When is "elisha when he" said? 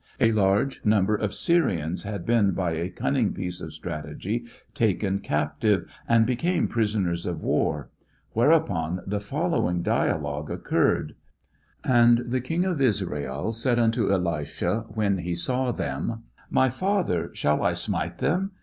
14.11-15.35